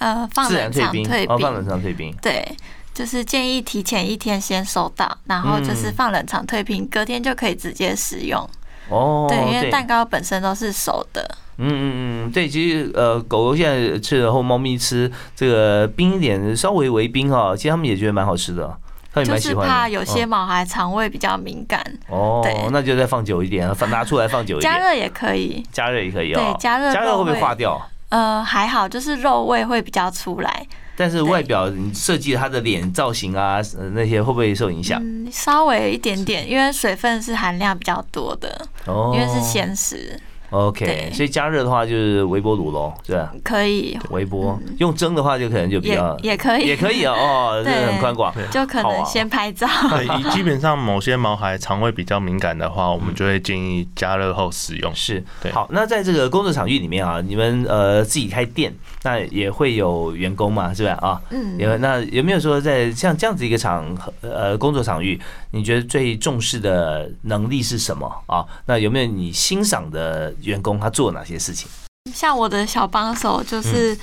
[0.00, 2.14] 呃，放冷藏退冰，放冷藏退冰。
[2.20, 2.44] 对，
[2.92, 8.48] 就是建议提前一天先收到，然后就是放冷藏退冰，隔天就可以直接食用。
[8.88, 11.22] 哦，对，因为蛋糕本身都是熟的。
[11.58, 11.92] 嗯嗯
[12.26, 18.66] 嗯，对，其实呃，狗狗现在吃，然后猫咪吃这个冰一点，稍微微冰哈，其实他们也觉得蛮好吃的，
[19.12, 19.56] 他们蛮喜欢。
[19.56, 21.84] 就是怕有些毛孩肠胃比较敏感。
[22.08, 24.72] 哦，那就再放久一点，放拿出来放久一点。
[24.72, 26.40] 加热也可以，加热也可以哦。
[26.40, 27.78] 对，加热加热会不会化掉？
[28.10, 30.66] 呃，还好，就是肉味会比较出来。
[30.96, 33.58] 但是外表你设计他的脸造型啊，
[33.94, 35.00] 那些会不会受影响？
[35.02, 40.20] 嗯，稍微一点点，因为水分是含量比较多的，哦，因为是鲜食。
[40.50, 43.32] OK，所以加热的话就是微波炉喽，是吧？
[43.44, 48.34] 可以微波用蒸的话就可能就比较也可以，也可以哦，哦， 这对个很宽广。
[48.50, 49.66] 就可能先拍照。
[49.90, 54.94] 对，基本上某些毛孩肠胃比较敏感的话，我们就会建议加热后使用。
[54.94, 60.92] 是对好，那在这个工作场域里面啊，你们呃自己开店，那也会有员工嘛，是吧？
[61.00, 65.20] 啊，嗯，有那有没有说在像这样子一个场呃工作场域，
[65.52, 68.44] 你觉得最重视的能力是什么啊？
[68.66, 71.68] 那有没有你欣赏的员工他做哪些事情？
[72.12, 73.96] 像我的小帮手嗯就是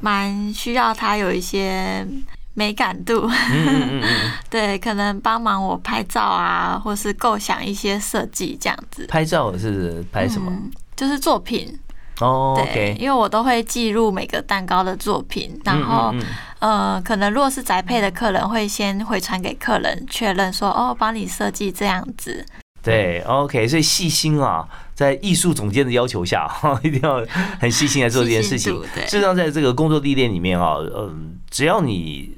[0.00, 2.06] 蛮需要他有一些
[2.54, 9.06] 美感度，嗯嗯嗯嗯， 对，可能帮忙我拍照啊，或是构想一些设计这样子。
[9.06, 10.50] 拍照是拍什么？
[10.50, 11.78] 嗯就是作品，
[12.20, 16.20] 哦对，OK，因为我都会记录每个蛋糕的作品，然后嗯
[16.60, 22.44] 嗯呃，可能如果是宅配的客人，会先回传给客人确认说，哦，帮你设计这样子。
[22.82, 26.48] 对，OK，所以细心啊，在艺术总监的要求下，
[26.82, 27.24] 一定要
[27.60, 28.72] 很细心来做这件事情
[29.06, 32.32] 事实上，在这个工作历练里面啊，嗯，只要你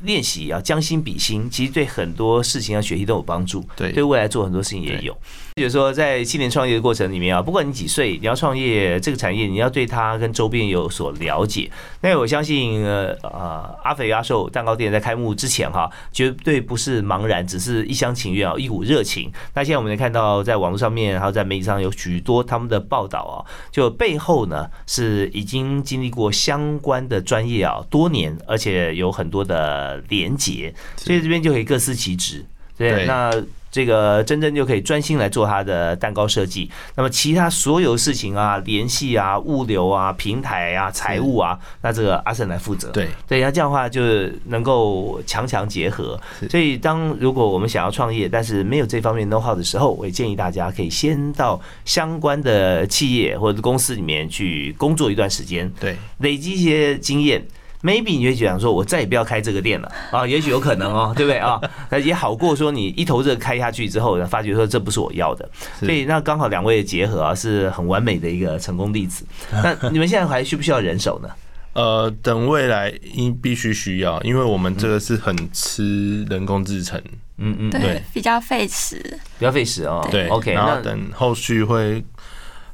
[0.00, 3.66] 练习啊，将心比心，其实对很多事情啊学习都有帮助。
[3.74, 5.16] 对对未来做很多事情也有。
[5.58, 11.70] 比如说，在青年创业的过程里面啊，不管你几岁，你要创业这个产业，你要对它跟周边有所了解。
[12.02, 19.32] 那我相信，呃呃，阿肥阿寿蛋糕店在开幕之前哈，绝对不是茫然，只是一厢情愿啊，一股热情。
[19.54, 23.40] 那现在我们能看到，在网络上面还有在媒体上有许多他们的报道啊，
[23.72, 32.44] 就背后呢是已经经历过相关的专业啊多年，而且有很多的连结，所以这边就可以各司其职。
[32.76, 33.32] 对那
[33.70, 36.70] 这个真真就可以专心来做他的蛋糕设计。
[36.94, 42.90] 那么其他所有事情啊，联系啊、物流啊、平台啊、财务啊，那这个阿胜来负责。
[42.90, 46.18] 对对，那这样的话就是能够强强结合。
[46.48, 57.46] 所以，当如果我们想要创业，但是没有这方面 know how 的时候，我也建议大家可以先到相关的企业或者公司里面去工作一段时间，对累积一些经验。
[57.82, 61.60] Maybe 你会讲说，我再也不要开这个店了啊，也许有可能哦， 对不对啊？
[61.90, 65.48] 那也好过说你一头热开下去之后，发觉说这不是我要的，
[65.80, 69.24] 所以那刚好两位的结合啊，是很完美的一个成功例子。
[69.50, 71.28] 那你们现在还需不需要人手呢？
[71.74, 76.98] 呃，等未来应必须需要，因为我们这个是很吃人工制成，
[77.36, 78.98] 嗯嗯，对，比较费时。
[79.38, 80.02] 比较费时哦。
[80.10, 82.02] 对，OK，然后那等后续会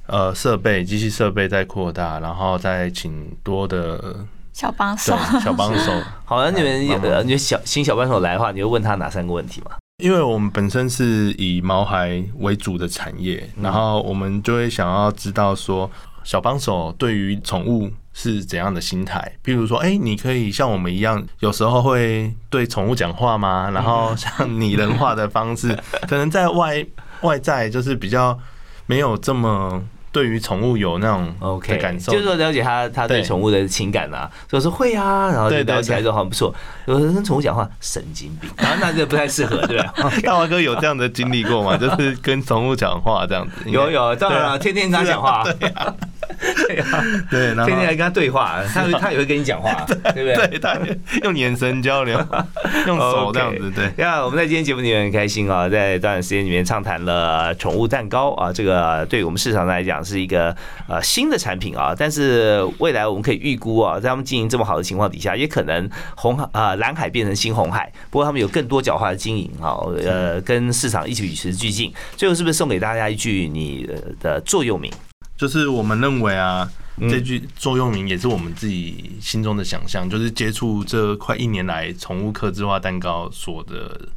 [0.07, 5.93] 呃设备机器设备再扩大，然后再请多的小帮手，小帮手，
[6.25, 9.73] 好，那你们有你小新小帮手来的话，你会问他哪三个问题吗？
[10.03, 15.89] 因为我们本身是以毛孩为主的产业，然后我们就会想要知道说，
[16.25, 19.21] 小帮手对于宠物是怎样的心态？
[19.45, 23.71] 譬如说，哎、你可以像我们一样，有时候会对宠物讲话吗？
[23.73, 25.79] 然后像拟人化的方式，
[26.09, 26.85] 可能在外
[27.21, 28.37] 外在就是比较
[28.87, 29.81] 没有这么
[30.13, 33.25] 对于宠物有那种 OK，的感受，就是说了解他他对对。
[33.25, 36.05] 宠物的情感啊，所以说会啊，然后就对对聊起来对。
[36.05, 36.55] 就好像不错。
[36.85, 39.95] 有人跟宠物讲话，神经病，然后那就不太适合，对吧？
[40.23, 41.77] 大华哥有这样的经历过吗？
[41.81, 45.95] 就是跟宠物讲话这样子，有有，当然天天跟他讲话， 对啊，
[47.31, 50.49] 对啊，然后天天来跟他对话，他会他也会跟你讲话， 对不对？
[50.49, 50.79] 对，他
[51.23, 52.19] 用眼神交流，
[52.87, 53.93] 用手这样子，对。
[53.97, 60.55] 那我们在今天节目里面很开心啊，在短短时间里面畅谈了宠物蛋糕啊，这个对我们市场来讲是一个
[60.89, 71.93] 呃新的产品啊，但是未来我们可以预估啊，在他们经营这么好的情况底下，也可能红海啊蓝海变成新红海，不过他们有更多角化的经营啊，呃，跟市场一起与时俱进。
[72.17, 73.89] 最后是不是送给大家一句你
[74.21, 74.91] 的座右铭？
[75.43, 77.11] 就是我们认为啊，嗯。
[77.11, 84.09] 这句座右铭也是我们自己心中的想象，就是接触这快一年来宠物客制化蛋糕所的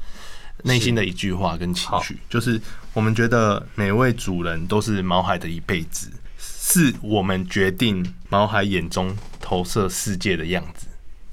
[0.64, 2.62] 内心的一句话跟情绪，就是
[2.94, 10.86] 我们觉得每位主人都是毛孩的一辈子，是我们决定毛孩眼中投射世界的样子。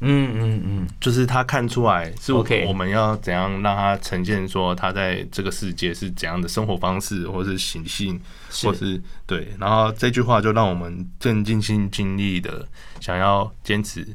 [0.03, 8.67] 嗯嗯嗯，就是他看出来是 OK 我们要怎样让他呈现说他在这个世界是怎样的生活方式，或是习性，是。
[8.67, 9.49] 或是对。
[9.59, 12.67] 然后这句话就让我们更尽心尽力的
[13.01, 14.07] 想要坚持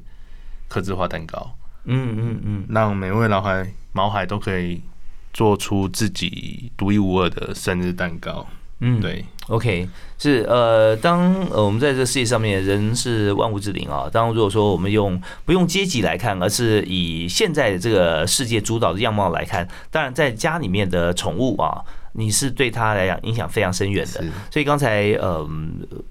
[0.67, 4.81] 刻字化蛋糕，嗯嗯嗯，让每位老孩毛孩都可以
[5.33, 8.45] 做出自己独一无二的生日蛋糕。
[8.79, 9.87] 嗯，对，OK，
[10.17, 14.09] 是呃，当呃我们在这个世界上面，人是万物之灵啊。
[14.11, 21.81] 当如果说我们用不用阶级来看，而是以现在的这个世界主导的样貌来看，当然在家里面的宠物啊，
[22.11, 24.29] 你是对它来讲影响非常深远的是。
[24.51, 25.47] 所以刚才呃，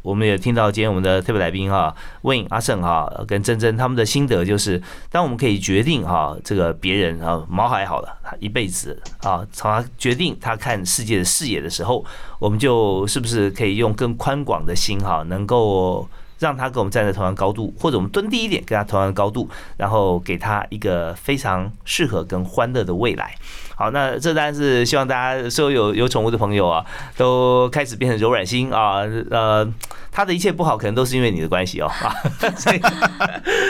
[0.00, 4.80] 我们也听到今天我们的特别来宾哈、Wayne 阿胜哈跟珍珍他们的心得就是，
[5.10, 12.02] 当我们可以决定哈、这个别人啊毛孩好了，他一辈子啊，从他决定他看世界的视野的时候，
[12.38, 16.08] 我们就是不就是可以用更宽广的心哈，能够
[16.38, 23.34] 让他跟我们站在同样高度，或者我们蹲低一点跟他同样的高度，然后给他一个非常适合跟欢乐的未来。
[23.74, 26.82] 好，那这当然是希望大家所有有有宠物的朋友啊，
[27.14, 29.02] 都开始变成柔软心啊。
[29.30, 29.70] 呃，
[30.10, 32.08] 他的一切不好，可能都是因为你的关系哦啊。
[32.56, 32.80] 所以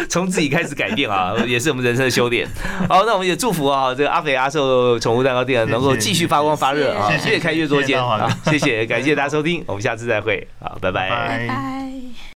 [0.09, 2.47] 从自己开始改变啊，也是我们人生的修炼。
[2.89, 8.31] 好，那我们也祝福啊，这个阿肥阿寿宠物蛋糕店能够继续发光发热啊，越开越多间啊。
[8.45, 11.09] 谢谢，感谢大家收听，我们下次再会，好，拜拜。
[11.49, 12.17] 拜。